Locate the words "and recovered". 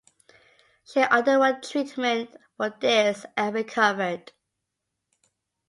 3.37-4.31